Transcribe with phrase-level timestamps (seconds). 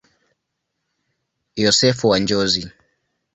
[1.63, 2.63] Yosefu wa Njozi.